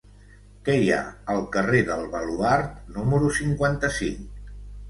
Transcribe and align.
Què 0.69 0.77
hi 0.77 0.87
ha 0.95 1.01
al 1.33 1.43
carrer 1.57 1.83
del 1.89 2.01
Baluard 2.15 2.91
número 2.97 3.33
cinquanta-cinc? 3.41 4.45